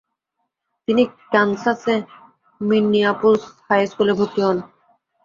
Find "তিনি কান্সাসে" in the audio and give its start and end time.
0.87-1.95